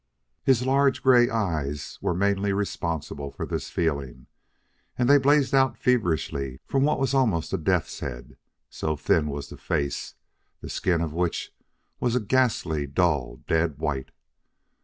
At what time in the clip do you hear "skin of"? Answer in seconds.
10.71-11.13